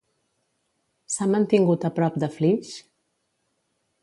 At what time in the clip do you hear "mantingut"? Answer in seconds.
1.33-1.87